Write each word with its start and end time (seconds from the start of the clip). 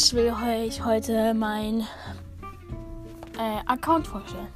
Ich 0.00 0.14
will 0.14 0.32
euch 0.32 0.84
heute 0.84 1.34
mein 1.34 1.80
äh, 3.36 3.58
Account 3.66 4.06
vorstellen. 4.06 4.46